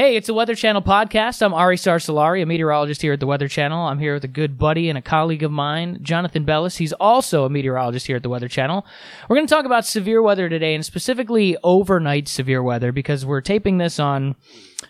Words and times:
Hey, 0.00 0.16
it's 0.16 0.30
a 0.30 0.32
Weather 0.32 0.54
Channel 0.54 0.80
podcast. 0.80 1.42
I'm 1.42 1.52
Ari 1.52 1.76
Sarsalari, 1.76 2.40
a 2.40 2.46
meteorologist 2.46 3.02
here 3.02 3.12
at 3.12 3.20
the 3.20 3.26
Weather 3.26 3.48
Channel. 3.48 3.86
I'm 3.86 3.98
here 3.98 4.14
with 4.14 4.24
a 4.24 4.28
good 4.28 4.56
buddy 4.56 4.88
and 4.88 4.96
a 4.96 5.02
colleague 5.02 5.42
of 5.42 5.52
mine, 5.52 5.98
Jonathan 6.00 6.46
Belles. 6.46 6.76
He's 6.76 6.94
also 6.94 7.44
a 7.44 7.50
meteorologist 7.50 8.06
here 8.06 8.16
at 8.16 8.22
the 8.22 8.30
Weather 8.30 8.48
Channel. 8.48 8.86
We're 9.28 9.36
going 9.36 9.46
to 9.46 9.54
talk 9.54 9.66
about 9.66 9.84
severe 9.84 10.22
weather 10.22 10.48
today, 10.48 10.74
and 10.74 10.86
specifically 10.86 11.54
overnight 11.62 12.28
severe 12.28 12.62
weather, 12.62 12.92
because 12.92 13.26
we're 13.26 13.42
taping 13.42 13.76
this 13.76 14.00
on 14.00 14.36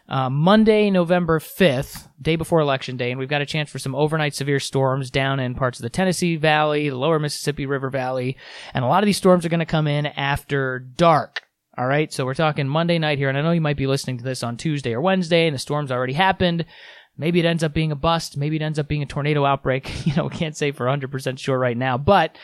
uh, 0.08 0.30
Monday, 0.30 0.91
November 0.91 1.40
5th, 1.40 2.08
day 2.22 2.36
before 2.36 2.61
Election 2.61 2.96
Day, 2.96 3.11
and 3.11 3.18
we've 3.18 3.29
got 3.29 3.42
a 3.42 3.46
chance 3.46 3.68
for 3.68 3.80
some 3.80 3.96
overnight 3.96 4.36
severe 4.36 4.61
storms 4.61 5.11
down 5.11 5.40
in 5.40 5.56
parts 5.56 5.80
of 5.80 5.82
the 5.82 5.90
Tennessee 5.90 6.36
Valley, 6.36 6.88
the 6.88 6.96
lower 6.96 7.18
Mississippi 7.18 7.66
River 7.66 7.90
Valley, 7.90 8.36
and 8.74 8.84
a 8.84 8.86
lot 8.86 9.02
of 9.02 9.06
these 9.06 9.16
storms 9.16 9.45
are 9.45 9.48
going 9.48 9.58
to 9.58 9.66
come 9.66 9.88
in 9.88 10.06
after 10.06 10.79
dark. 10.79 11.50
All 11.80 11.86
right, 11.86 12.12
so 12.12 12.26
we're 12.26 12.34
talking 12.34 12.68
Monday 12.68 12.98
night 12.98 13.16
here, 13.16 13.30
and 13.30 13.38
I 13.38 13.40
know 13.40 13.52
you 13.52 13.60
might 13.62 13.78
be 13.78 13.86
listening 13.86 14.18
to 14.18 14.24
this 14.24 14.42
on 14.42 14.58
Tuesday 14.58 14.92
or 14.92 15.00
Wednesday, 15.00 15.46
and 15.46 15.54
the 15.54 15.58
storm's 15.58 15.90
already 15.90 16.12
happened. 16.12 16.66
Maybe 17.16 17.40
it 17.40 17.46
ends 17.46 17.64
up 17.64 17.72
being 17.72 17.90
a 17.90 17.96
bust. 17.96 18.36
Maybe 18.36 18.57
it 18.57 18.61
ends 18.61 18.79
up 18.79 18.86
being 18.86 19.02
a 19.02 19.07
tornado 19.07 19.46
outbreak. 19.46 19.90
You 20.07 20.14
know, 20.14 20.24
we 20.24 20.36
can't 20.36 20.54
say 20.54 20.72
for 20.72 20.85
100% 20.85 21.38
sure 21.38 21.58
right 21.58 21.79
now. 21.79 21.96
But 21.96 22.36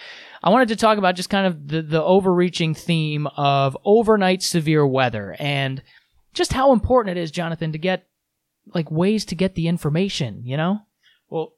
I 0.42 0.48
wanted 0.48 0.68
to 0.68 0.76
talk 0.76 0.96
about 0.96 1.16
just 1.16 1.28
kind 1.28 1.46
of 1.46 1.68
the, 1.68 1.82
the 1.82 2.02
overreaching 2.02 2.72
theme 2.72 3.26
of 3.36 3.76
overnight 3.84 4.42
severe 4.42 4.86
weather 4.86 5.36
and 5.38 5.82
just 6.32 6.54
how 6.54 6.72
important 6.72 7.18
it 7.18 7.20
is, 7.20 7.30
Jonathan, 7.30 7.72
to 7.72 7.78
get 7.78 8.06
like 8.74 8.90
ways 8.90 9.26
to 9.26 9.34
get 9.34 9.54
the 9.54 9.68
information, 9.68 10.46
you 10.46 10.56
know? 10.56 10.78
Well, 11.28 11.52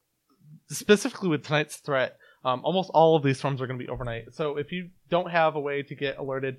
specifically 0.69 1.28
with 1.28 1.45
tonight's 1.45 1.77
threat, 1.77 2.16
um, 2.45 2.60
almost 2.64 2.91
all 2.92 3.14
of 3.14 3.22
these 3.22 3.38
storms 3.38 3.62
are 3.62 3.69
going 3.69 3.78
to 3.78 3.84
be 3.84 3.88
overnight. 3.88 4.34
So 4.34 4.56
if 4.56 4.72
you 4.72 4.91
don't 5.10 5.30
have 5.30 5.55
a 5.55 5.60
way 5.60 5.84
to 5.84 5.95
get 5.95 6.19
alerted, 6.19 6.56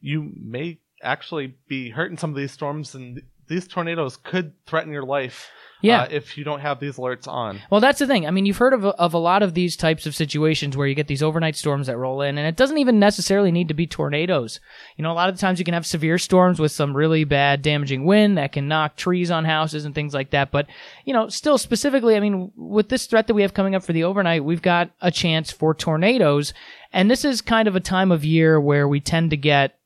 you 0.00 0.32
may 0.36 0.78
actually 1.02 1.54
be 1.68 1.90
hurt 1.90 2.10
in 2.10 2.16
some 2.16 2.30
of 2.30 2.36
these 2.36 2.52
storms, 2.52 2.94
and 2.94 3.22
these 3.48 3.66
tornadoes 3.66 4.16
could 4.16 4.52
threaten 4.66 4.92
your 4.92 5.04
life. 5.04 5.50
Yeah. 5.82 6.02
Uh, 6.02 6.08
if 6.10 6.36
you 6.36 6.44
don't 6.44 6.60
have 6.60 6.78
these 6.78 6.96
alerts 6.96 7.26
on. 7.26 7.58
Well, 7.70 7.80
that's 7.80 8.00
the 8.00 8.06
thing. 8.06 8.26
I 8.26 8.30
mean, 8.30 8.44
you've 8.44 8.58
heard 8.58 8.74
of, 8.74 8.84
of 8.84 9.14
a 9.14 9.18
lot 9.18 9.42
of 9.42 9.54
these 9.54 9.76
types 9.76 10.04
of 10.04 10.14
situations 10.14 10.76
where 10.76 10.86
you 10.86 10.94
get 10.94 11.06
these 11.06 11.22
overnight 11.22 11.56
storms 11.56 11.86
that 11.86 11.96
roll 11.96 12.20
in, 12.20 12.36
and 12.36 12.46
it 12.46 12.56
doesn't 12.56 12.76
even 12.76 12.98
necessarily 12.98 13.50
need 13.50 13.68
to 13.68 13.74
be 13.74 13.86
tornadoes. 13.86 14.60
You 14.98 15.02
know, 15.02 15.10
a 15.10 15.14
lot 15.14 15.30
of 15.30 15.36
the 15.36 15.40
times 15.40 15.58
you 15.58 15.64
can 15.64 15.72
have 15.72 15.86
severe 15.86 16.18
storms 16.18 16.60
with 16.60 16.70
some 16.70 16.94
really 16.94 17.24
bad, 17.24 17.62
damaging 17.62 18.04
wind 18.04 18.36
that 18.36 18.52
can 18.52 18.68
knock 18.68 18.96
trees 18.96 19.30
on 19.30 19.46
houses 19.46 19.86
and 19.86 19.94
things 19.94 20.12
like 20.12 20.30
that. 20.30 20.50
But, 20.50 20.66
you 21.06 21.14
know, 21.14 21.30
still 21.30 21.56
specifically, 21.56 22.14
I 22.14 22.20
mean, 22.20 22.52
with 22.56 22.90
this 22.90 23.06
threat 23.06 23.26
that 23.28 23.34
we 23.34 23.40
have 23.40 23.54
coming 23.54 23.74
up 23.74 23.82
for 23.82 23.94
the 23.94 24.04
overnight, 24.04 24.44
we've 24.44 24.60
got 24.60 24.90
a 25.00 25.10
chance 25.10 25.50
for 25.50 25.74
tornadoes. 25.74 26.52
And 26.92 27.10
this 27.10 27.24
is 27.24 27.40
kind 27.40 27.66
of 27.66 27.74
a 27.74 27.80
time 27.80 28.12
of 28.12 28.22
year 28.22 28.60
where 28.60 28.86
we 28.86 29.00
tend 29.00 29.30
to 29.30 29.38
get 29.38 29.78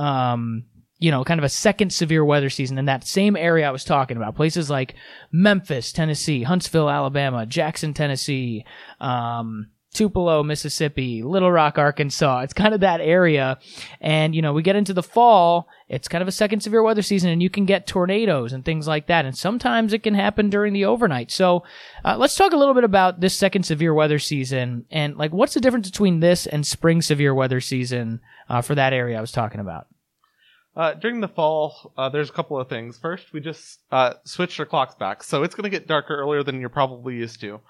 um, 0.00 0.64
you 0.98 1.10
know, 1.10 1.24
kind 1.24 1.38
of 1.38 1.44
a 1.44 1.48
second 1.48 1.92
severe 1.92 2.24
weather 2.24 2.50
season 2.50 2.78
in 2.78 2.86
that 2.86 3.06
same 3.06 3.36
area 3.36 3.68
I 3.68 3.70
was 3.70 3.84
talking 3.84 4.16
about. 4.16 4.34
Places 4.34 4.68
like 4.68 4.94
Memphis, 5.30 5.92
Tennessee, 5.92 6.42
Huntsville, 6.42 6.90
Alabama, 6.90 7.46
Jackson, 7.46 7.94
Tennessee, 7.94 8.64
um, 9.00 9.68
Tupelo, 9.92 10.42
Mississippi, 10.42 11.22
Little 11.22 11.50
Rock, 11.50 11.76
Arkansas. 11.76 12.40
It's 12.40 12.52
kind 12.52 12.74
of 12.74 12.80
that 12.80 13.00
area. 13.00 13.58
And, 14.00 14.34
you 14.34 14.42
know, 14.42 14.52
we 14.52 14.62
get 14.62 14.76
into 14.76 14.92
the 14.92 15.02
fall, 15.02 15.68
it's 15.88 16.06
kind 16.06 16.22
of 16.22 16.28
a 16.28 16.32
second 16.32 16.60
severe 16.60 16.82
weather 16.82 17.02
season 17.02 17.30
and 17.30 17.42
you 17.42 17.50
can 17.50 17.64
get 17.64 17.86
tornadoes 17.86 18.52
and 18.52 18.64
things 18.64 18.86
like 18.86 19.08
that. 19.08 19.24
And 19.24 19.36
sometimes 19.36 19.92
it 19.92 20.02
can 20.02 20.14
happen 20.14 20.48
during 20.48 20.72
the 20.72 20.84
overnight. 20.84 21.30
So, 21.30 21.64
uh, 22.04 22.16
let's 22.18 22.36
talk 22.36 22.52
a 22.52 22.56
little 22.56 22.74
bit 22.74 22.84
about 22.84 23.20
this 23.20 23.36
second 23.36 23.64
severe 23.64 23.92
weather 23.92 24.18
season 24.18 24.84
and 24.90 25.16
like 25.16 25.32
what's 25.32 25.54
the 25.54 25.60
difference 25.60 25.90
between 25.90 26.20
this 26.20 26.46
and 26.46 26.64
spring 26.64 27.02
severe 27.02 27.34
weather 27.34 27.60
season, 27.60 28.20
uh, 28.48 28.62
for 28.62 28.74
that 28.74 28.92
area 28.92 29.18
I 29.18 29.20
was 29.20 29.32
talking 29.32 29.60
about. 29.60 29.86
Uh, 30.76 30.94
during 30.94 31.20
the 31.20 31.28
fall, 31.28 31.92
uh, 31.96 32.08
there's 32.08 32.30
a 32.30 32.32
couple 32.32 32.58
of 32.58 32.68
things. 32.68 32.98
First, 32.98 33.32
we 33.32 33.40
just 33.40 33.80
uh, 33.90 34.14
switched 34.24 34.60
our 34.60 34.66
clocks 34.66 34.94
back, 34.94 35.22
so 35.22 35.42
it's 35.42 35.54
going 35.54 35.64
to 35.64 35.76
get 35.76 35.88
darker 35.88 36.16
earlier 36.16 36.42
than 36.42 36.60
you're 36.60 36.68
probably 36.68 37.16
used 37.16 37.40
to. 37.40 37.60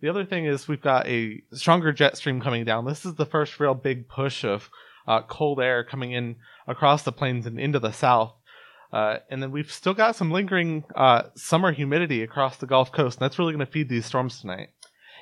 The 0.00 0.08
other 0.08 0.24
thing 0.24 0.44
is 0.46 0.68
we've 0.68 0.80
got 0.80 1.06
a 1.06 1.42
stronger 1.52 1.92
jet 1.92 2.16
stream 2.16 2.40
coming 2.40 2.64
down. 2.64 2.84
This 2.84 3.04
is 3.04 3.14
the 3.14 3.26
first 3.26 3.58
real 3.58 3.74
big 3.74 4.08
push 4.08 4.44
of 4.44 4.70
uh, 5.06 5.22
cold 5.22 5.60
air 5.60 5.84
coming 5.84 6.12
in 6.12 6.36
across 6.66 7.02
the 7.02 7.12
plains 7.12 7.46
and 7.46 7.58
into 7.58 7.78
the 7.78 7.92
south. 7.92 8.34
Uh, 8.92 9.16
and 9.28 9.42
then 9.42 9.50
we've 9.50 9.72
still 9.72 9.94
got 9.94 10.14
some 10.14 10.30
lingering 10.30 10.84
uh, 10.94 11.24
summer 11.34 11.72
humidity 11.72 12.22
across 12.22 12.58
the 12.58 12.66
Gulf 12.66 12.92
Coast, 12.92 13.18
and 13.18 13.24
that's 13.24 13.38
really 13.38 13.52
going 13.52 13.66
to 13.66 13.72
feed 13.72 13.88
these 13.88 14.06
storms 14.06 14.40
tonight. 14.40 14.68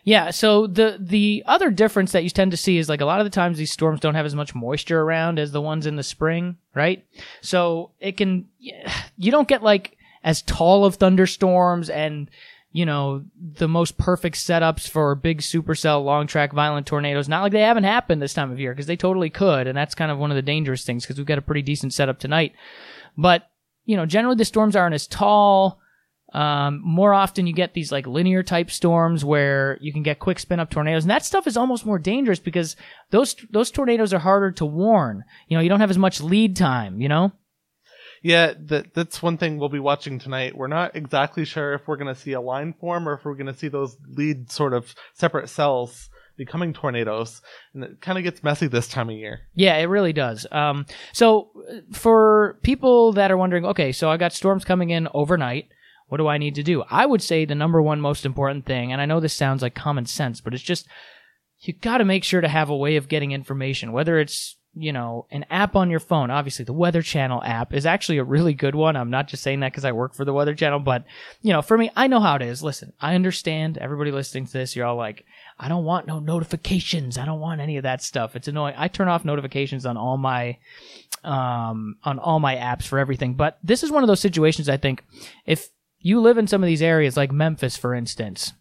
Yeah, 0.04 0.30
so 0.30 0.66
the 0.66 0.96
the 0.98 1.44
other 1.46 1.70
difference 1.70 2.10
that 2.12 2.24
you 2.24 2.30
tend 2.30 2.50
to 2.50 2.56
see 2.56 2.76
is 2.78 2.88
like 2.88 3.00
a 3.00 3.04
lot 3.04 3.20
of 3.20 3.24
the 3.26 3.30
times 3.30 3.56
these 3.56 3.70
storms 3.70 4.00
don't 4.00 4.16
have 4.16 4.26
as 4.26 4.34
much 4.34 4.54
moisture 4.54 5.00
around 5.00 5.38
as 5.38 5.52
the 5.52 5.60
ones 5.60 5.86
in 5.86 5.94
the 5.94 6.02
spring, 6.02 6.56
right? 6.74 7.04
So 7.40 7.92
it 8.00 8.16
can 8.16 8.46
you 9.16 9.30
don't 9.30 9.46
get 9.46 9.62
like 9.62 9.96
as 10.24 10.42
tall 10.42 10.84
of 10.84 10.96
thunderstorms 10.96 11.88
and 11.88 12.28
you 12.72 12.86
know 12.86 13.22
the 13.36 13.68
most 13.68 13.96
perfect 13.96 14.36
setups 14.36 14.88
for 14.88 15.14
big 15.14 15.38
supercell 15.38 16.04
long 16.04 16.26
track 16.26 16.52
violent 16.52 16.86
tornadoes 16.86 17.28
not 17.28 17.42
like 17.42 17.52
they 17.52 17.60
haven't 17.60 17.84
happened 17.84 18.22
this 18.22 18.34
time 18.34 18.50
of 18.50 18.58
year 18.58 18.72
because 18.72 18.86
they 18.86 18.96
totally 18.96 19.28
could 19.28 19.66
and 19.66 19.76
that's 19.76 19.94
kind 19.94 20.10
of 20.10 20.18
one 20.18 20.30
of 20.30 20.36
the 20.36 20.42
dangerous 20.42 20.84
things 20.84 21.04
because 21.04 21.18
we've 21.18 21.26
got 21.26 21.36
a 21.38 21.42
pretty 21.42 21.60
decent 21.60 21.92
setup 21.92 22.18
tonight 22.18 22.54
but 23.16 23.50
you 23.84 23.94
know 23.94 24.06
generally 24.06 24.36
the 24.36 24.44
storms 24.44 24.74
aren't 24.74 24.94
as 24.94 25.06
tall 25.06 25.81
um, 26.32 26.80
more 26.82 27.12
often, 27.12 27.46
you 27.46 27.52
get 27.52 27.74
these 27.74 27.92
like 27.92 28.06
linear 28.06 28.42
type 28.42 28.70
storms 28.70 29.24
where 29.24 29.78
you 29.80 29.92
can 29.92 30.02
get 30.02 30.18
quick 30.18 30.38
spin 30.38 30.60
up 30.60 30.70
tornadoes, 30.70 31.04
and 31.04 31.10
that 31.10 31.24
stuff 31.24 31.46
is 31.46 31.56
almost 31.56 31.86
more 31.86 31.98
dangerous 31.98 32.38
because 32.38 32.76
those 33.10 33.36
those 33.50 33.70
tornadoes 33.70 34.14
are 34.14 34.18
harder 34.18 34.50
to 34.52 34.64
warn. 34.64 35.24
You 35.48 35.56
know, 35.56 35.62
you 35.62 35.68
don't 35.68 35.80
have 35.80 35.90
as 35.90 35.98
much 35.98 36.20
lead 36.20 36.56
time. 36.56 37.00
You 37.00 37.08
know. 37.08 37.32
Yeah, 38.22 38.54
that 38.66 38.94
that's 38.94 39.20
one 39.20 39.36
thing 39.36 39.58
we'll 39.58 39.68
be 39.68 39.80
watching 39.80 40.18
tonight. 40.18 40.56
We're 40.56 40.68
not 40.68 40.96
exactly 40.96 41.44
sure 41.44 41.74
if 41.74 41.86
we're 41.86 41.96
going 41.96 42.14
to 42.14 42.20
see 42.20 42.32
a 42.32 42.40
line 42.40 42.72
form 42.72 43.08
or 43.08 43.14
if 43.14 43.24
we're 43.24 43.34
going 43.34 43.46
to 43.52 43.58
see 43.58 43.68
those 43.68 43.96
lead 44.08 44.50
sort 44.50 44.74
of 44.74 44.94
separate 45.14 45.48
cells 45.48 46.08
becoming 46.36 46.72
tornadoes, 46.72 47.42
and 47.74 47.84
it 47.84 48.00
kind 48.00 48.16
of 48.16 48.24
gets 48.24 48.42
messy 48.42 48.66
this 48.66 48.88
time 48.88 49.10
of 49.10 49.16
year. 49.16 49.40
Yeah, 49.54 49.76
it 49.76 49.84
really 49.84 50.12
does. 50.12 50.46
Um, 50.50 50.86
so 51.12 51.50
for 51.92 52.58
people 52.62 53.12
that 53.14 53.30
are 53.30 53.36
wondering, 53.36 53.66
okay, 53.66 53.92
so 53.92 54.08
I 54.08 54.16
got 54.16 54.32
storms 54.32 54.64
coming 54.64 54.90
in 54.90 55.08
overnight. 55.12 55.68
What 56.12 56.18
do 56.18 56.28
I 56.28 56.36
need 56.36 56.56
to 56.56 56.62
do? 56.62 56.84
I 56.90 57.06
would 57.06 57.22
say 57.22 57.46
the 57.46 57.54
number 57.54 57.80
one 57.80 57.98
most 57.98 58.26
important 58.26 58.66
thing, 58.66 58.92
and 58.92 59.00
I 59.00 59.06
know 59.06 59.18
this 59.18 59.32
sounds 59.32 59.62
like 59.62 59.74
common 59.74 60.04
sense, 60.04 60.42
but 60.42 60.52
it's 60.52 60.62
just 60.62 60.86
you 61.60 61.72
got 61.72 61.98
to 61.98 62.04
make 62.04 62.22
sure 62.22 62.42
to 62.42 62.48
have 62.48 62.68
a 62.68 62.76
way 62.76 62.96
of 62.96 63.08
getting 63.08 63.32
information, 63.32 63.92
whether 63.92 64.18
it's 64.18 64.56
you 64.74 64.92
know, 64.92 65.26
an 65.30 65.44
app 65.50 65.76
on 65.76 65.90
your 65.90 66.00
phone. 66.00 66.30
Obviously, 66.30 66.64
the 66.64 66.72
Weather 66.72 67.02
Channel 67.02 67.42
app 67.44 67.74
is 67.74 67.84
actually 67.84 68.18
a 68.18 68.24
really 68.24 68.54
good 68.54 68.74
one. 68.74 68.96
I'm 68.96 69.10
not 69.10 69.28
just 69.28 69.42
saying 69.42 69.60
that 69.60 69.72
because 69.72 69.84
I 69.84 69.92
work 69.92 70.14
for 70.14 70.24
the 70.24 70.32
Weather 70.32 70.54
Channel, 70.54 70.80
but, 70.80 71.04
you 71.42 71.52
know, 71.52 71.60
for 71.60 71.76
me, 71.76 71.90
I 71.94 72.06
know 72.06 72.20
how 72.20 72.36
it 72.36 72.42
is. 72.42 72.62
Listen, 72.62 72.92
I 73.00 73.14
understand 73.14 73.76
everybody 73.76 74.10
listening 74.10 74.46
to 74.46 74.52
this. 74.52 74.74
You're 74.74 74.86
all 74.86 74.96
like, 74.96 75.26
I 75.58 75.68
don't 75.68 75.84
want 75.84 76.06
no 76.06 76.20
notifications. 76.20 77.18
I 77.18 77.26
don't 77.26 77.40
want 77.40 77.60
any 77.60 77.76
of 77.76 77.82
that 77.82 78.02
stuff. 78.02 78.34
It's 78.34 78.48
annoying. 78.48 78.74
I 78.78 78.88
turn 78.88 79.08
off 79.08 79.26
notifications 79.26 79.84
on 79.84 79.98
all 79.98 80.16
my, 80.16 80.56
um, 81.22 81.96
on 82.02 82.18
all 82.18 82.40
my 82.40 82.56
apps 82.56 82.84
for 82.84 82.98
everything. 82.98 83.34
But 83.34 83.58
this 83.62 83.82
is 83.82 83.90
one 83.90 84.02
of 84.02 84.08
those 84.08 84.20
situations 84.20 84.70
I 84.70 84.78
think 84.78 85.04
if 85.44 85.68
you 86.02 86.20
live 86.20 86.38
in 86.38 86.46
some 86.46 86.62
of 86.62 86.66
these 86.66 86.82
areas 86.82 87.16
like 87.16 87.32
Memphis, 87.32 87.76
for 87.76 87.94
instance, 87.94 88.52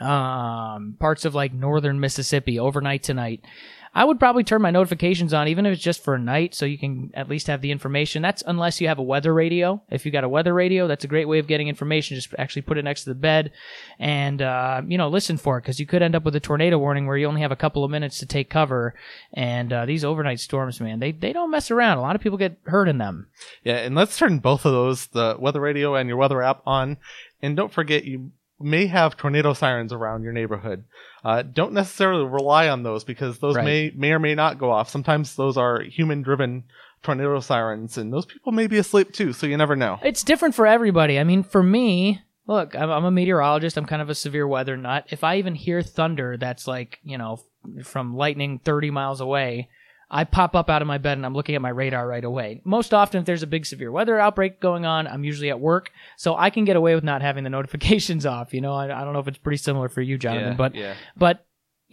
um, 0.00 0.96
parts 0.98 1.24
of 1.24 1.34
like 1.34 1.52
northern 1.52 2.00
Mississippi 2.00 2.58
overnight 2.58 3.02
tonight. 3.02 3.44
I 3.94 4.04
would 4.04 4.18
probably 4.18 4.42
turn 4.42 4.60
my 4.60 4.70
notifications 4.70 5.32
on, 5.32 5.46
even 5.46 5.66
if 5.66 5.74
it's 5.74 5.82
just 5.82 6.02
for 6.02 6.14
a 6.14 6.18
night, 6.18 6.54
so 6.54 6.66
you 6.66 6.78
can 6.78 7.12
at 7.14 7.28
least 7.28 7.46
have 7.46 7.60
the 7.60 7.70
information. 7.70 8.22
That's 8.22 8.42
unless 8.44 8.80
you 8.80 8.88
have 8.88 8.98
a 8.98 9.02
weather 9.02 9.32
radio. 9.32 9.82
If 9.90 10.04
you 10.04 10.10
got 10.10 10.24
a 10.24 10.28
weather 10.28 10.52
radio, 10.52 10.88
that's 10.88 11.04
a 11.04 11.08
great 11.08 11.28
way 11.28 11.38
of 11.38 11.46
getting 11.46 11.68
information. 11.68 12.16
Just 12.16 12.34
actually 12.36 12.62
put 12.62 12.76
it 12.76 12.84
next 12.84 13.04
to 13.04 13.10
the 13.10 13.14
bed 13.14 13.52
and, 13.98 14.42
uh, 14.42 14.82
you 14.86 14.98
know, 14.98 15.08
listen 15.08 15.36
for 15.36 15.58
it 15.58 15.62
because 15.62 15.78
you 15.78 15.86
could 15.86 16.02
end 16.02 16.16
up 16.16 16.24
with 16.24 16.34
a 16.34 16.40
tornado 16.40 16.76
warning 16.78 17.06
where 17.06 17.16
you 17.16 17.26
only 17.26 17.42
have 17.42 17.52
a 17.52 17.56
couple 17.56 17.84
of 17.84 17.90
minutes 17.90 18.18
to 18.18 18.26
take 18.26 18.50
cover. 18.50 18.94
And 19.32 19.72
uh, 19.72 19.86
these 19.86 20.04
overnight 20.04 20.40
storms, 20.40 20.80
man, 20.80 20.98
they, 20.98 21.12
they 21.12 21.32
don't 21.32 21.50
mess 21.50 21.70
around. 21.70 21.98
A 21.98 22.02
lot 22.02 22.16
of 22.16 22.22
people 22.22 22.38
get 22.38 22.58
hurt 22.64 22.88
in 22.88 22.98
them. 22.98 23.28
Yeah, 23.62 23.76
and 23.76 23.94
let's 23.94 24.18
turn 24.18 24.40
both 24.40 24.64
of 24.64 24.72
those, 24.72 25.06
the 25.06 25.36
weather 25.38 25.60
radio 25.60 25.94
and 25.94 26.08
your 26.08 26.18
weather 26.18 26.42
app, 26.42 26.62
on. 26.66 26.96
And 27.42 27.56
don't 27.56 27.72
forget, 27.72 28.04
you 28.04 28.32
may 28.64 28.86
have 28.86 29.16
tornado 29.16 29.52
sirens 29.52 29.92
around 29.92 30.22
your 30.22 30.32
neighborhood. 30.32 30.84
Uh, 31.24 31.42
don't 31.42 31.72
necessarily 31.72 32.24
rely 32.24 32.68
on 32.68 32.82
those 32.82 33.04
because 33.04 33.38
those 33.38 33.56
Right. 33.56 33.64
may 33.64 33.92
may 33.94 34.12
or 34.12 34.18
may 34.18 34.34
not 34.34 34.58
go 34.58 34.70
off. 34.70 34.88
Sometimes 34.88 35.36
those 35.36 35.56
are 35.56 35.80
human 35.82 36.22
driven 36.22 36.64
tornado 37.02 37.38
sirens, 37.40 37.98
and 37.98 38.12
those 38.12 38.26
people 38.26 38.50
may 38.52 38.66
be 38.66 38.78
asleep 38.78 39.12
too. 39.12 39.32
So 39.32 39.46
you 39.46 39.56
never 39.56 39.76
know. 39.76 39.98
It's 40.02 40.22
different 40.24 40.54
for 40.54 40.66
everybody. 40.66 41.18
I 41.18 41.24
mean, 41.24 41.42
for 41.42 41.62
me, 41.62 42.22
look, 42.46 42.74
I'm, 42.74 42.90
I'm 42.90 43.04
a 43.04 43.10
meteorologist. 43.10 43.76
I'm 43.76 43.86
kind 43.86 44.02
of 44.02 44.08
a 44.10 44.14
severe 44.14 44.46
weather 44.48 44.76
nut. 44.76 45.06
If 45.10 45.22
I 45.22 45.36
even 45.36 45.54
hear 45.54 45.82
thunder 45.82 46.36
that's 46.36 46.66
like, 46.66 46.98
you 47.04 47.18
know, 47.18 47.40
from 47.84 48.16
lightning 48.16 48.58
30 48.64 48.90
miles 48.90 49.20
away, 49.20 49.68
I 50.14 50.22
pop 50.22 50.54
up 50.54 50.70
out 50.70 50.80
of 50.80 50.86
my 50.86 50.98
bed 50.98 51.18
and 51.18 51.26
I'm 51.26 51.34
looking 51.34 51.56
at 51.56 51.60
my 51.60 51.70
radar 51.70 52.06
right 52.06 52.24
away. 52.24 52.60
Most 52.64 52.94
often, 52.94 53.18
if 53.18 53.26
there's 53.26 53.42
a 53.42 53.48
big 53.48 53.66
severe 53.66 53.90
weather 53.90 54.16
outbreak 54.20 54.60
going 54.60 54.86
on, 54.86 55.08
I'm 55.08 55.24
usually 55.24 55.50
at 55.50 55.58
work, 55.58 55.90
so 56.16 56.36
I 56.36 56.50
can 56.50 56.64
get 56.64 56.76
away 56.76 56.94
with 56.94 57.02
not 57.02 57.20
having 57.20 57.42
the 57.42 57.50
notifications 57.58 58.24
off. 58.24 58.54
You 58.54 58.60
know, 58.60 58.72
I, 58.72 58.84
I 58.84 59.02
don't 59.04 59.12
know 59.12 59.18
if 59.18 59.26
it's 59.26 59.38
pretty 59.38 59.56
similar 59.56 59.88
for 59.88 60.02
you, 60.02 60.16
Jonathan, 60.16 60.56
but 60.56 60.76
yeah. 60.76 60.94
but 61.16 61.44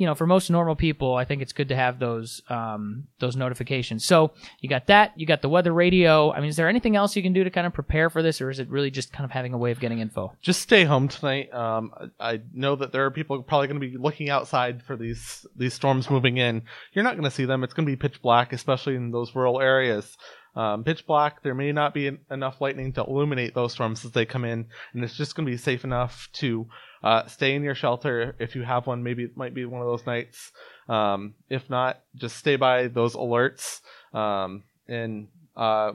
you 0.01 0.07
know, 0.07 0.15
for 0.15 0.25
most 0.25 0.49
normal 0.49 0.75
people, 0.75 1.13
I 1.13 1.25
think 1.25 1.43
it's 1.43 1.53
good 1.53 1.69
to 1.69 1.75
have 1.75 1.99
those 1.99 2.41
um, 2.49 3.03
those 3.19 3.35
notifications. 3.35 4.03
So 4.03 4.31
you 4.59 4.67
got 4.67 4.87
that, 4.87 5.13
you 5.15 5.27
got 5.27 5.43
the 5.43 5.47
weather 5.47 5.71
radio. 5.71 6.31
I 6.31 6.39
mean, 6.39 6.49
is 6.49 6.55
there 6.55 6.67
anything 6.67 6.95
else 6.95 7.15
you 7.15 7.21
can 7.21 7.33
do 7.33 7.43
to 7.43 7.51
kind 7.51 7.67
of 7.67 7.73
prepare 7.73 8.09
for 8.09 8.23
this, 8.23 8.41
or 8.41 8.49
is 8.49 8.57
it 8.57 8.67
really 8.67 8.89
just 8.89 9.13
kind 9.13 9.25
of 9.25 9.29
having 9.29 9.53
a 9.53 9.59
way 9.59 9.69
of 9.69 9.79
getting 9.79 9.99
info? 9.99 10.33
Just 10.41 10.59
stay 10.59 10.85
home 10.85 11.07
tonight. 11.07 11.53
Um, 11.53 11.91
I 12.19 12.41
know 12.51 12.75
that 12.77 12.91
there 12.91 13.05
are 13.05 13.11
people 13.11 13.43
probably 13.43 13.67
going 13.67 13.79
to 13.79 13.87
be 13.87 13.95
looking 13.95 14.31
outside 14.31 14.81
for 14.81 14.95
these 14.95 15.45
these 15.55 15.75
storms 15.75 16.09
moving 16.09 16.37
in. 16.37 16.63
You're 16.93 17.03
not 17.03 17.13
going 17.13 17.29
to 17.29 17.29
see 17.29 17.45
them. 17.45 17.63
It's 17.63 17.75
going 17.75 17.85
to 17.85 17.91
be 17.91 17.95
pitch 17.95 18.23
black, 18.23 18.53
especially 18.53 18.95
in 18.95 19.11
those 19.11 19.35
rural 19.35 19.61
areas. 19.61 20.17
Um, 20.55 20.83
pitch 20.83 21.05
black. 21.05 21.43
There 21.43 21.53
may 21.53 21.71
not 21.71 21.93
be 21.93 22.17
enough 22.31 22.59
lightning 22.59 22.91
to 22.93 23.03
illuminate 23.03 23.53
those 23.53 23.73
storms 23.73 24.03
as 24.03 24.13
they 24.13 24.25
come 24.25 24.45
in, 24.45 24.65
and 24.95 25.03
it's 25.03 25.15
just 25.15 25.35
going 25.35 25.45
to 25.45 25.51
be 25.51 25.57
safe 25.57 25.83
enough 25.83 26.27
to 26.33 26.65
uh, 27.03 27.25
stay 27.27 27.55
in 27.55 27.63
your 27.63 27.75
shelter 27.75 28.35
if 28.39 28.55
you 28.55 28.63
have 28.63 28.87
one. 28.87 29.03
Maybe 29.03 29.23
it 29.23 29.35
might 29.35 29.53
be 29.53 29.65
one 29.65 29.81
of 29.81 29.87
those 29.87 30.05
nights. 30.05 30.51
Um, 30.87 31.35
if 31.49 31.69
not, 31.69 32.01
just 32.15 32.37
stay 32.37 32.55
by 32.55 32.87
those 32.87 33.15
alerts, 33.15 33.81
um, 34.13 34.63
and 34.87 35.27
uh, 35.55 35.93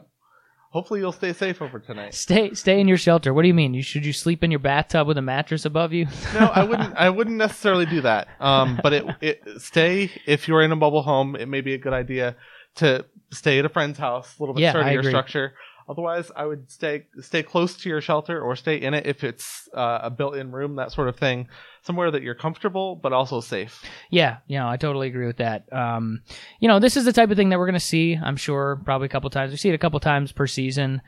hopefully 0.70 1.00
you'll 1.00 1.12
stay 1.12 1.32
safe 1.32 1.62
over 1.62 1.78
tonight. 1.78 2.14
Stay 2.14 2.54
stay 2.54 2.80
in 2.80 2.88
your 2.88 2.96
shelter. 2.96 3.32
What 3.32 3.42
do 3.42 3.48
you 3.48 3.54
mean? 3.54 3.74
You 3.74 3.82
should 3.82 4.06
you 4.06 4.12
sleep 4.12 4.42
in 4.42 4.50
your 4.50 4.60
bathtub 4.60 5.06
with 5.06 5.18
a 5.18 5.22
mattress 5.22 5.64
above 5.64 5.92
you? 5.92 6.06
no, 6.34 6.50
I 6.54 6.64
wouldn't. 6.64 6.94
I 6.96 7.10
wouldn't 7.10 7.36
necessarily 7.36 7.86
do 7.86 8.00
that. 8.02 8.28
Um, 8.40 8.80
but 8.82 8.92
it, 8.92 9.06
it 9.20 9.42
stay 9.58 10.10
if 10.26 10.48
you're 10.48 10.62
in 10.62 10.72
a 10.72 10.76
mobile 10.76 11.02
home. 11.02 11.36
It 11.36 11.46
may 11.46 11.60
be 11.60 11.74
a 11.74 11.78
good 11.78 11.92
idea 11.92 12.36
to 12.76 13.04
stay 13.30 13.58
at 13.58 13.64
a 13.64 13.68
friend's 13.68 13.98
house, 13.98 14.38
a 14.38 14.42
little 14.42 14.54
bit 14.54 14.62
Yeah, 14.62 14.72
sturdier 14.72 15.02
structure. 15.02 15.54
Otherwise, 15.88 16.32
I 16.34 16.44
would 16.44 16.70
stay 16.70 17.06
stay 17.20 17.42
close 17.42 17.76
to 17.76 17.88
your 17.88 18.00
shelter 18.00 18.40
or 18.40 18.56
stay 18.56 18.76
in 18.76 18.92
it 18.92 19.06
if 19.06 19.22
it's 19.22 19.68
uh, 19.72 20.00
a 20.02 20.10
built-in 20.10 20.50
room, 20.50 20.76
that 20.76 20.90
sort 20.90 21.08
of 21.08 21.16
thing, 21.16 21.48
somewhere 21.82 22.10
that 22.10 22.22
you're 22.22 22.34
comfortable 22.34 22.96
but 22.96 23.12
also 23.12 23.40
safe. 23.40 23.84
Yeah, 24.10 24.38
you 24.48 24.58
know, 24.58 24.68
I 24.68 24.76
totally 24.76 25.06
agree 25.06 25.26
with 25.26 25.36
that. 25.36 25.72
Um, 25.72 26.22
you 26.58 26.66
know, 26.66 26.80
this 26.80 26.96
is 26.96 27.04
the 27.04 27.12
type 27.12 27.30
of 27.30 27.36
thing 27.36 27.50
that 27.50 27.58
we're 27.58 27.66
going 27.66 27.74
to 27.74 27.80
see, 27.80 28.16
I'm 28.16 28.36
sure, 28.36 28.80
probably 28.84 29.06
a 29.06 29.10
couple 29.10 29.30
times. 29.30 29.52
We 29.52 29.58
see 29.58 29.68
it 29.68 29.74
a 29.74 29.78
couple 29.78 30.00
times 30.00 30.32
per 30.32 30.46
season. 30.46 31.02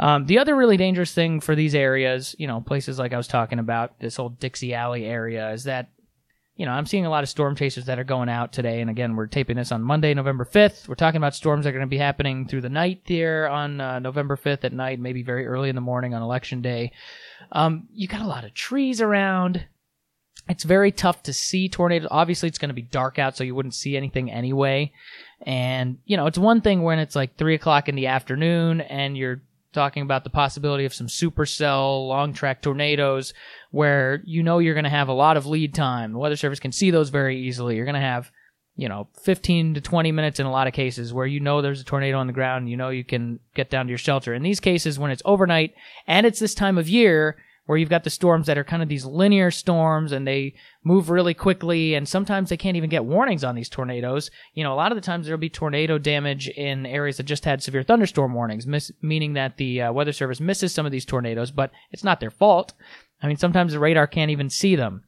Um, 0.00 0.26
the 0.26 0.38
other 0.38 0.54
really 0.54 0.76
dangerous 0.76 1.12
thing 1.12 1.40
for 1.40 1.54
these 1.54 1.74
areas, 1.74 2.34
you 2.38 2.46
know, 2.46 2.60
places 2.60 2.98
like 2.98 3.12
I 3.12 3.16
was 3.16 3.28
talking 3.28 3.58
about, 3.58 3.98
this 4.00 4.16
whole 4.16 4.28
Dixie 4.28 4.74
Alley 4.74 5.04
area, 5.04 5.50
is 5.52 5.64
that, 5.64 5.88
you 6.58 6.66
know, 6.66 6.72
I'm 6.72 6.86
seeing 6.86 7.06
a 7.06 7.10
lot 7.10 7.22
of 7.22 7.28
storm 7.28 7.54
chasers 7.54 7.86
that 7.86 8.00
are 8.00 8.04
going 8.04 8.28
out 8.28 8.52
today. 8.52 8.80
And 8.80 8.90
again, 8.90 9.14
we're 9.14 9.28
taping 9.28 9.56
this 9.56 9.70
on 9.70 9.80
Monday, 9.80 10.12
November 10.12 10.44
5th. 10.44 10.88
We're 10.88 10.96
talking 10.96 11.18
about 11.18 11.36
storms 11.36 11.64
that 11.64 11.70
are 11.70 11.72
going 11.72 11.82
to 11.82 11.86
be 11.86 11.98
happening 11.98 12.48
through 12.48 12.62
the 12.62 12.68
night 12.68 13.02
here 13.04 13.46
on 13.46 13.80
uh, 13.80 14.00
November 14.00 14.36
5th 14.36 14.64
at 14.64 14.72
night, 14.72 14.98
maybe 14.98 15.22
very 15.22 15.46
early 15.46 15.68
in 15.68 15.76
the 15.76 15.80
morning 15.80 16.14
on 16.14 16.20
election 16.20 16.60
day. 16.60 16.90
Um, 17.52 17.86
you 17.92 18.08
got 18.08 18.22
a 18.22 18.26
lot 18.26 18.44
of 18.44 18.54
trees 18.54 19.00
around 19.00 19.66
it's 20.48 20.64
very 20.64 20.92
tough 20.92 21.22
to 21.24 21.32
see 21.32 21.68
tornadoes. 21.68 22.08
Obviously, 22.10 22.48
it's 22.48 22.58
going 22.58 22.70
to 22.70 22.74
be 22.74 22.82
dark 22.82 23.18
out, 23.18 23.36
so 23.36 23.44
you 23.44 23.54
wouldn't 23.54 23.74
see 23.74 23.96
anything 23.96 24.30
anyway. 24.30 24.92
And, 25.42 25.98
you 26.06 26.16
know, 26.16 26.26
it's 26.26 26.38
one 26.38 26.62
thing 26.62 26.82
when 26.82 26.98
it's 26.98 27.14
like 27.14 27.36
3 27.36 27.54
o'clock 27.54 27.88
in 27.88 27.94
the 27.94 28.06
afternoon 28.06 28.80
and 28.80 29.16
you're 29.16 29.42
talking 29.72 30.02
about 30.02 30.24
the 30.24 30.30
possibility 30.30 30.84
of 30.84 30.94
some 30.94 31.06
supercell 31.06 32.08
long 32.08 32.32
track 32.32 32.62
tornadoes 32.62 33.34
where 33.70 34.22
you 34.24 34.42
know 34.42 34.58
you're 34.58 34.74
going 34.74 34.84
to 34.84 34.90
have 34.90 35.08
a 35.08 35.12
lot 35.12 35.36
of 35.36 35.46
lead 35.46 35.74
time. 35.74 36.12
The 36.12 36.18
Weather 36.18 36.36
Service 36.36 36.60
can 36.60 36.72
see 36.72 36.90
those 36.90 37.10
very 37.10 37.38
easily. 37.40 37.76
You're 37.76 37.84
going 37.84 37.94
to 37.94 38.00
have, 38.00 38.30
you 38.76 38.88
know, 38.88 39.08
15 39.22 39.74
to 39.74 39.80
20 39.80 40.12
minutes 40.12 40.40
in 40.40 40.46
a 40.46 40.50
lot 40.50 40.66
of 40.66 40.72
cases 40.72 41.12
where 41.12 41.26
you 41.26 41.40
know 41.40 41.60
there's 41.60 41.80
a 41.80 41.84
tornado 41.84 42.18
on 42.18 42.26
the 42.26 42.32
ground 42.32 42.70
you 42.70 42.76
know 42.76 42.88
you 42.88 43.04
can 43.04 43.40
get 43.54 43.70
down 43.70 43.86
to 43.86 43.90
your 43.90 43.98
shelter. 43.98 44.34
In 44.34 44.42
these 44.42 44.60
cases, 44.60 44.98
when 44.98 45.10
it's 45.10 45.22
overnight 45.24 45.74
and 46.06 46.26
it's 46.26 46.40
this 46.40 46.54
time 46.54 46.78
of 46.78 46.88
year, 46.88 47.36
where 47.68 47.76
you've 47.76 47.90
got 47.90 48.02
the 48.02 48.08
storms 48.08 48.46
that 48.46 48.56
are 48.56 48.64
kind 48.64 48.82
of 48.82 48.88
these 48.88 49.04
linear 49.04 49.50
storms 49.50 50.10
and 50.10 50.26
they 50.26 50.54
move 50.84 51.10
really 51.10 51.34
quickly 51.34 51.94
and 51.94 52.08
sometimes 52.08 52.48
they 52.48 52.56
can't 52.56 52.78
even 52.78 52.88
get 52.88 53.04
warnings 53.04 53.44
on 53.44 53.54
these 53.54 53.68
tornadoes. 53.68 54.30
You 54.54 54.64
know, 54.64 54.72
a 54.72 54.74
lot 54.74 54.90
of 54.90 54.96
the 54.96 55.02
times 55.02 55.26
there'll 55.26 55.38
be 55.38 55.50
tornado 55.50 55.98
damage 55.98 56.48
in 56.48 56.86
areas 56.86 57.18
that 57.18 57.24
just 57.24 57.44
had 57.44 57.62
severe 57.62 57.82
thunderstorm 57.82 58.32
warnings, 58.32 58.66
miss, 58.66 58.90
meaning 59.02 59.34
that 59.34 59.58
the 59.58 59.82
uh, 59.82 59.92
weather 59.92 60.14
service 60.14 60.40
misses 60.40 60.72
some 60.72 60.86
of 60.86 60.92
these 60.92 61.04
tornadoes, 61.04 61.50
but 61.50 61.70
it's 61.90 62.02
not 62.02 62.20
their 62.20 62.30
fault. 62.30 62.72
I 63.22 63.26
mean, 63.26 63.36
sometimes 63.36 63.74
the 63.74 63.80
radar 63.80 64.06
can't 64.06 64.30
even 64.30 64.48
see 64.48 64.74
them. 64.74 65.04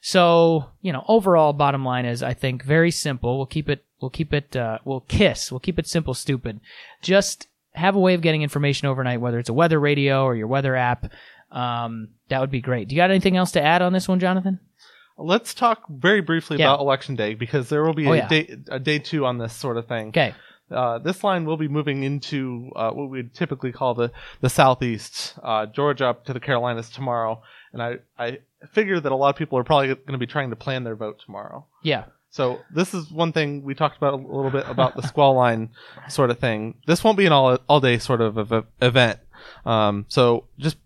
So, 0.00 0.66
you 0.82 0.92
know, 0.92 1.04
overall 1.08 1.52
bottom 1.52 1.84
line 1.84 2.04
is 2.04 2.22
I 2.22 2.32
think 2.32 2.62
very 2.62 2.92
simple. 2.92 3.38
We'll 3.38 3.46
keep 3.46 3.68
it 3.68 3.84
we'll 4.00 4.10
keep 4.10 4.32
it 4.32 4.54
uh, 4.54 4.78
we'll 4.84 5.00
kiss. 5.00 5.50
We'll 5.50 5.58
keep 5.58 5.80
it 5.80 5.88
simple 5.88 6.14
stupid. 6.14 6.60
Just 7.02 7.48
have 7.72 7.96
a 7.96 8.00
way 8.00 8.14
of 8.14 8.20
getting 8.20 8.42
information 8.42 8.86
overnight 8.86 9.20
whether 9.20 9.38
it's 9.40 9.48
a 9.48 9.54
weather 9.54 9.80
radio 9.80 10.22
or 10.22 10.36
your 10.36 10.46
weather 10.46 10.76
app. 10.76 11.10
Um, 11.54 12.08
that 12.28 12.40
would 12.40 12.50
be 12.50 12.60
great. 12.60 12.88
Do 12.88 12.94
you 12.94 13.00
got 13.00 13.10
anything 13.10 13.36
else 13.36 13.52
to 13.52 13.62
add 13.62 13.80
on 13.80 13.92
this 13.92 14.08
one, 14.08 14.20
Jonathan? 14.20 14.58
Let's 15.16 15.54
talk 15.54 15.84
very 15.88 16.20
briefly 16.20 16.58
Yeah. 16.58 16.66
about 16.72 16.80
election 16.80 17.14
day 17.14 17.34
because 17.34 17.68
there 17.68 17.84
will 17.84 17.94
be 17.94 18.06
Oh, 18.08 18.12
a 18.12 18.16
yeah. 18.16 18.28
day 18.28 18.56
a 18.68 18.78
day 18.80 18.98
two 18.98 19.24
on 19.24 19.38
this 19.38 19.52
sort 19.54 19.76
of 19.76 19.86
thing. 19.86 20.08
Okay. 20.08 20.34
Uh, 20.70 20.98
this 20.98 21.22
line 21.22 21.44
will 21.44 21.56
be 21.58 21.68
moving 21.68 22.02
into 22.02 22.70
uh, 22.74 22.90
what 22.90 23.08
we 23.10 23.18
would 23.18 23.34
typically 23.34 23.70
call 23.70 23.94
the 23.94 24.10
the 24.40 24.48
southeast, 24.48 25.38
uh, 25.42 25.66
Georgia 25.66 26.06
up 26.08 26.24
to 26.24 26.32
the 26.32 26.40
Carolinas 26.40 26.90
tomorrow, 26.90 27.40
and 27.72 27.80
I 27.82 27.98
I 28.18 28.38
figure 28.72 28.98
that 28.98 29.12
a 29.12 29.14
lot 29.14 29.28
of 29.28 29.36
people 29.36 29.56
are 29.58 29.64
probably 29.64 29.88
going 29.88 30.12
to 30.12 30.18
be 30.18 30.26
trying 30.26 30.50
to 30.50 30.56
plan 30.56 30.82
their 30.82 30.96
vote 30.96 31.20
tomorrow. 31.24 31.66
Yeah. 31.82 32.04
So 32.30 32.58
this 32.74 32.94
is 32.94 33.12
one 33.12 33.30
thing 33.30 33.62
we 33.62 33.74
talked 33.76 33.96
about 33.96 34.14
a 34.14 34.16
little 34.16 34.50
bit 34.50 34.64
about 34.68 34.96
the 34.96 35.02
squall 35.02 35.34
line 35.44 35.68
sort 36.08 36.30
of 36.30 36.40
thing. 36.40 36.74
This 36.88 37.04
won't 37.04 37.18
be 37.18 37.26
an 37.26 37.32
all 37.32 37.56
all 37.68 37.78
day 37.80 37.98
sort 37.98 38.20
of 38.20 38.36
ev- 38.52 38.66
event. 38.82 39.20
Um, 39.66 40.06
so 40.08 40.44
just 40.58 40.78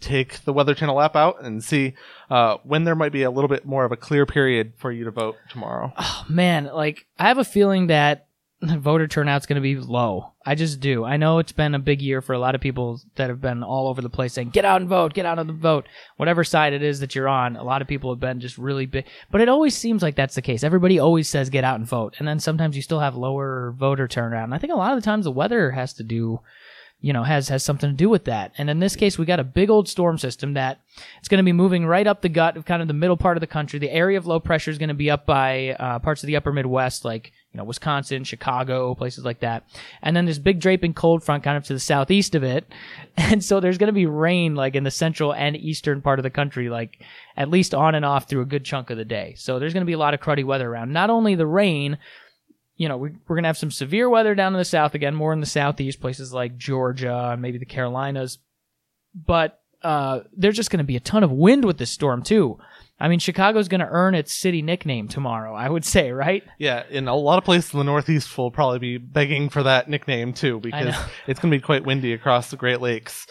take 0.00 0.44
the 0.44 0.52
Weather 0.52 0.74
Channel 0.74 1.00
app 1.00 1.16
out 1.16 1.42
and 1.42 1.62
see 1.62 1.94
uh, 2.30 2.58
when 2.64 2.84
there 2.84 2.94
might 2.94 3.12
be 3.12 3.22
a 3.22 3.30
little 3.30 3.48
bit 3.48 3.64
more 3.64 3.84
of 3.84 3.92
a 3.92 3.96
clear 3.96 4.26
period 4.26 4.72
for 4.76 4.92
you 4.92 5.04
to 5.04 5.10
vote 5.10 5.36
tomorrow. 5.48 5.92
Oh, 5.96 6.24
man, 6.28 6.66
like 6.66 7.06
I 7.18 7.28
have 7.28 7.38
a 7.38 7.44
feeling 7.44 7.88
that 7.88 8.26
voter 8.62 9.06
turnout's 9.06 9.46
going 9.46 9.56
to 9.56 9.60
be 9.60 9.76
low. 9.76 10.32
I 10.44 10.54
just 10.54 10.80
do. 10.80 11.04
I 11.04 11.18
know 11.18 11.38
it's 11.38 11.52
been 11.52 11.74
a 11.74 11.78
big 11.78 12.00
year 12.00 12.22
for 12.22 12.32
a 12.32 12.38
lot 12.38 12.54
of 12.54 12.60
people 12.60 13.00
that 13.16 13.28
have 13.28 13.40
been 13.40 13.62
all 13.62 13.88
over 13.88 14.00
the 14.00 14.08
place 14.08 14.32
saying, 14.32 14.50
get 14.50 14.64
out 14.64 14.80
and 14.80 14.88
vote, 14.88 15.12
get 15.12 15.26
out 15.26 15.38
and 15.38 15.52
vote. 15.52 15.86
Whatever 16.16 16.42
side 16.42 16.72
it 16.72 16.82
is 16.82 17.00
that 17.00 17.14
you're 17.14 17.28
on, 17.28 17.56
a 17.56 17.64
lot 17.64 17.82
of 17.82 17.88
people 17.88 18.10
have 18.10 18.20
been 18.20 18.40
just 18.40 18.56
really 18.56 18.86
big. 18.86 19.04
But 19.30 19.40
it 19.42 19.48
always 19.48 19.76
seems 19.76 20.02
like 20.02 20.16
that's 20.16 20.36
the 20.36 20.42
case. 20.42 20.64
Everybody 20.64 20.98
always 20.98 21.28
says 21.28 21.50
get 21.50 21.64
out 21.64 21.78
and 21.78 21.86
vote. 21.86 22.14
And 22.18 22.26
then 22.26 22.40
sometimes 22.40 22.76
you 22.76 22.82
still 22.82 23.00
have 23.00 23.14
lower 23.14 23.74
voter 23.76 24.08
turnout. 24.08 24.44
And 24.44 24.54
I 24.54 24.58
think 24.58 24.72
a 24.72 24.76
lot 24.76 24.92
of 24.92 25.02
the 25.02 25.04
times 25.04 25.24
the 25.24 25.32
weather 25.32 25.72
has 25.72 25.92
to 25.94 26.02
do 26.02 26.40
you 27.00 27.12
know 27.12 27.22
has 27.22 27.48
has 27.48 27.62
something 27.62 27.90
to 27.90 27.96
do 27.96 28.08
with 28.08 28.24
that. 28.24 28.52
And 28.58 28.70
in 28.70 28.78
this 28.78 28.96
case 28.96 29.18
we 29.18 29.26
got 29.26 29.40
a 29.40 29.44
big 29.44 29.70
old 29.70 29.88
storm 29.88 30.18
system 30.18 30.54
that 30.54 30.80
it's 31.18 31.28
going 31.28 31.38
to 31.38 31.44
be 31.44 31.52
moving 31.52 31.86
right 31.86 32.06
up 32.06 32.22
the 32.22 32.28
gut 32.28 32.56
of 32.56 32.64
kind 32.64 32.80
of 32.80 32.88
the 32.88 32.94
middle 32.94 33.16
part 33.16 33.36
of 33.36 33.42
the 33.42 33.46
country. 33.46 33.78
The 33.78 33.90
area 33.90 34.16
of 34.16 34.26
low 34.26 34.40
pressure 34.40 34.70
is 34.70 34.78
going 34.78 34.88
to 34.88 34.94
be 34.94 35.10
up 35.10 35.26
by 35.26 35.76
uh, 35.78 35.98
parts 35.98 36.22
of 36.22 36.26
the 36.26 36.36
upper 36.36 36.52
midwest 36.52 37.04
like 37.04 37.32
you 37.52 37.58
know 37.58 37.64
wisconsin 37.64 38.24
chicago 38.24 38.94
places 38.94 39.24
like 39.24 39.40
that. 39.40 39.68
And 40.02 40.16
then 40.16 40.24
this 40.24 40.38
big 40.38 40.58
draping 40.58 40.94
cold 40.94 41.22
front 41.22 41.44
kind 41.44 41.56
of 41.56 41.64
to 41.64 41.74
the 41.74 41.80
southeast 41.80 42.34
of 42.34 42.42
it. 42.42 42.66
And 43.18 43.42
so 43.42 43.60
there's 43.60 43.78
going 43.78 43.88
to 43.88 43.92
be 43.92 44.06
rain 44.06 44.54
like 44.54 44.74
in 44.76 44.84
the 44.84 44.90
central 44.90 45.34
and 45.34 45.56
eastern 45.56 46.00
part 46.00 46.18
of 46.18 46.22
the 46.22 46.30
country 46.30 46.68
like 46.68 47.02
at 47.36 47.50
least 47.50 47.74
on 47.74 47.94
and 47.94 48.04
off 48.04 48.28
through 48.28 48.42
a 48.42 48.46
good 48.46 48.64
chunk 48.64 48.90
of 48.90 48.98
the 48.98 49.04
day. 49.04 49.34
So 49.36 49.58
there's 49.58 49.72
going 49.72 49.82
to 49.82 49.86
be 49.86 49.94
a 49.94 49.98
lot 49.98 50.14
of 50.14 50.20
cruddy 50.20 50.44
weather 50.44 50.70
around. 50.70 50.92
Not 50.92 51.10
only 51.10 51.34
the 51.34 51.46
rain 51.46 51.98
you 52.76 52.88
know, 52.88 52.96
we, 52.96 53.10
we're 53.26 53.36
going 53.36 53.44
to 53.44 53.48
have 53.48 53.58
some 53.58 53.70
severe 53.70 54.08
weather 54.08 54.34
down 54.34 54.54
in 54.54 54.58
the 54.58 54.64
south 54.64 54.94
again, 54.94 55.14
more 55.14 55.32
in 55.32 55.40
the 55.40 55.46
southeast, 55.46 56.00
places 56.00 56.32
like 56.32 56.56
Georgia 56.56 57.30
and 57.32 57.42
maybe 57.42 57.58
the 57.58 57.64
Carolinas. 57.64 58.38
But 59.14 59.60
uh, 59.82 60.20
there's 60.36 60.56
just 60.56 60.70
going 60.70 60.78
to 60.78 60.84
be 60.84 60.96
a 60.96 61.00
ton 61.00 61.24
of 61.24 61.32
wind 61.32 61.64
with 61.64 61.78
this 61.78 61.90
storm, 61.90 62.22
too. 62.22 62.58
I 62.98 63.08
mean, 63.08 63.18
Chicago's 63.18 63.68
going 63.68 63.80
to 63.80 63.88
earn 63.88 64.14
its 64.14 64.32
city 64.32 64.62
nickname 64.62 65.08
tomorrow, 65.08 65.54
I 65.54 65.68
would 65.68 65.84
say, 65.84 66.12
right? 66.12 66.42
Yeah, 66.58 66.82
and 66.90 67.08
a 67.08 67.14
lot 67.14 67.36
of 67.36 67.44
places 67.44 67.72
in 67.74 67.78
the 67.78 67.84
Northeast 67.84 68.36
will 68.38 68.50
probably 68.50 68.78
be 68.78 68.98
begging 68.98 69.50
for 69.50 69.62
that 69.64 69.88
nickname 69.88 70.32
too 70.32 70.60
because 70.60 70.94
it's 71.26 71.38
going 71.38 71.52
to 71.52 71.58
be 71.58 71.62
quite 71.62 71.84
windy 71.84 72.14
across 72.14 72.50
the 72.50 72.56
Great 72.56 72.80
Lakes. 72.80 73.26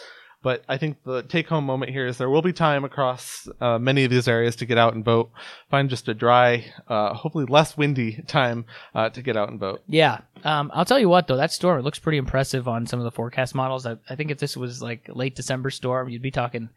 But 0.46 0.62
I 0.68 0.76
think 0.78 1.02
the 1.02 1.24
take-home 1.24 1.64
moment 1.66 1.90
here 1.90 2.06
is 2.06 2.18
there 2.18 2.30
will 2.30 2.40
be 2.40 2.52
time 2.52 2.84
across 2.84 3.48
uh, 3.60 3.80
many 3.80 4.04
of 4.04 4.12
these 4.12 4.28
areas 4.28 4.54
to 4.56 4.64
get 4.64 4.78
out 4.78 4.94
and 4.94 5.04
vote. 5.04 5.32
Find 5.72 5.90
just 5.90 6.06
a 6.06 6.14
dry, 6.14 6.66
uh, 6.86 7.14
hopefully 7.14 7.46
less 7.48 7.76
windy 7.76 8.22
time 8.28 8.64
uh, 8.94 9.08
to 9.10 9.22
get 9.22 9.36
out 9.36 9.48
and 9.50 9.58
vote. 9.58 9.82
Yeah. 9.88 10.20
Um, 10.44 10.70
I'll 10.72 10.84
tell 10.84 11.00
you 11.00 11.08
what, 11.08 11.26
though, 11.26 11.36
that 11.36 11.50
storm, 11.50 11.80
it 11.80 11.82
looks 11.82 11.98
pretty 11.98 12.18
impressive 12.18 12.68
on 12.68 12.86
some 12.86 13.00
of 13.00 13.04
the 13.04 13.10
forecast 13.10 13.56
models. 13.56 13.86
I, 13.86 13.96
I 14.08 14.14
think 14.14 14.30
if 14.30 14.38
this 14.38 14.56
was 14.56 14.80
like 14.80 15.08
late 15.12 15.34
December 15.34 15.68
storm, 15.70 16.08
you'd 16.10 16.22
be 16.22 16.30
talking 16.30 16.68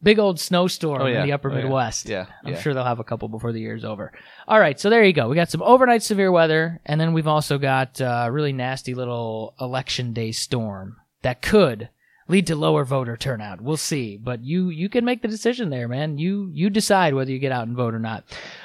big 0.00 0.20
old 0.20 0.38
snowstorm 0.38 1.02
Oh, 1.02 1.06
yeah. 1.06 1.22
in 1.22 1.26
the 1.26 1.32
upper 1.32 1.50
Oh. 1.50 1.54
Midwest. 1.56 2.08
Yeah, 2.08 2.26
I'm 2.44 2.52
yeah. 2.52 2.60
sure 2.60 2.74
they'll 2.74 2.84
have 2.84 3.00
a 3.00 3.04
couple 3.04 3.26
before 3.28 3.50
the 3.50 3.58
year's 3.60 3.84
over. 3.84 4.12
All 4.46 4.60
right, 4.60 4.78
so 4.78 4.88
there 4.88 5.02
you 5.02 5.12
go. 5.12 5.28
We 5.28 5.34
got 5.34 5.50
some 5.50 5.62
overnight 5.62 6.04
severe 6.04 6.30
weather, 6.30 6.80
and 6.86 7.00
then 7.00 7.12
we've 7.12 7.26
also 7.26 7.58
got 7.58 8.00
uh, 8.00 8.26
a 8.28 8.30
really 8.30 8.52
nasty 8.52 8.94
little 8.94 9.54
election 9.60 10.12
day 10.12 10.30
storm 10.30 10.98
that 11.22 11.42
could 11.42 11.88
lead 12.28 12.46
to 12.48 12.56
lower 12.56 12.84
voter 12.84 13.16
turnout. 13.16 13.60
We'll 13.60 13.76
see, 13.76 14.16
but 14.16 14.42
you 14.42 14.68
you 14.68 14.88
can 14.88 15.04
make 15.04 15.22
the 15.22 15.28
decision 15.28 15.70
there, 15.70 15.88
man. 15.88 16.18
You 16.18 16.50
you 16.52 16.70
decide 16.70 17.14
whether 17.14 17.30
you 17.30 17.38
get 17.38 17.52
out 17.52 17.66
and 17.66 17.76
vote 17.76 17.94
or 17.94 17.98
not. 17.98 18.24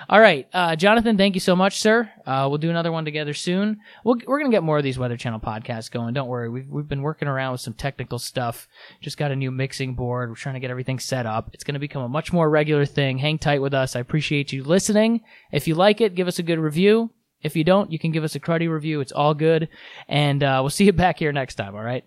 All 0.09 0.19
right, 0.19 0.47
uh, 0.53 0.75
Jonathan, 0.75 1.17
thank 1.17 1.35
you 1.35 1.39
so 1.39 1.55
much, 1.55 1.79
sir. 1.79 2.09
Uh, 2.25 2.47
we'll 2.49 2.57
do 2.57 2.69
another 2.69 2.91
one 2.91 3.05
together 3.05 3.33
soon. 3.33 3.79
We'll, 4.03 4.17
we're 4.25 4.39
gonna 4.39 4.51
get 4.51 4.63
more 4.63 4.77
of 4.77 4.83
these 4.83 4.99
Weather 4.99 5.17
Channel 5.17 5.39
podcasts 5.39 5.91
going. 5.91 6.13
Don't 6.13 6.27
worry, 6.27 6.49
we've 6.49 6.67
we've 6.67 6.87
been 6.87 7.01
working 7.01 7.27
around 7.27 7.53
with 7.53 7.61
some 7.61 7.73
technical 7.73 8.19
stuff. 8.19 8.67
Just 9.01 9.17
got 9.17 9.31
a 9.31 9.35
new 9.35 9.51
mixing 9.51 9.95
board. 9.95 10.29
We're 10.29 10.35
trying 10.35 10.55
to 10.55 10.61
get 10.61 10.71
everything 10.71 10.99
set 10.99 11.25
up. 11.25 11.49
It's 11.53 11.63
gonna 11.63 11.79
become 11.79 12.03
a 12.03 12.09
much 12.09 12.33
more 12.33 12.49
regular 12.49 12.85
thing. 12.85 13.17
Hang 13.17 13.37
tight 13.37 13.61
with 13.61 13.73
us. 13.73 13.95
I 13.95 13.99
appreciate 13.99 14.51
you 14.51 14.63
listening. 14.63 15.21
If 15.51 15.67
you 15.67 15.75
like 15.75 16.01
it, 16.01 16.15
give 16.15 16.27
us 16.27 16.39
a 16.39 16.43
good 16.43 16.59
review. 16.59 17.11
If 17.43 17.55
you 17.55 17.63
don't, 17.63 17.91
you 17.91 17.97
can 17.97 18.11
give 18.11 18.23
us 18.23 18.35
a 18.35 18.39
cruddy 18.39 18.69
review. 18.69 19.01
It's 19.01 19.11
all 19.11 19.33
good. 19.33 19.69
And 20.07 20.43
uh, 20.43 20.59
we'll 20.61 20.69
see 20.69 20.85
you 20.85 20.93
back 20.93 21.17
here 21.17 21.31
next 21.31 21.55
time, 21.55 21.73
all 21.73 21.81
right? 21.81 22.03